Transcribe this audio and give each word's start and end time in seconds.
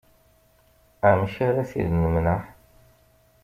Amek 1.09 1.35
ara 1.47 1.69
t-id-nemneε? 1.69 2.41